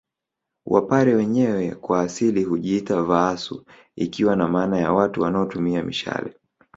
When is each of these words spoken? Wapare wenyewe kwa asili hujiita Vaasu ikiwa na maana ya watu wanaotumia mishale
Wapare 0.65 1.15
wenyewe 1.15 1.75
kwa 1.75 2.01
asili 2.01 2.43
hujiita 2.43 3.03
Vaasu 3.03 3.65
ikiwa 3.95 4.35
na 4.35 4.47
maana 4.47 4.77
ya 4.77 4.93
watu 4.93 5.21
wanaotumia 5.21 5.83
mishale 5.83 6.37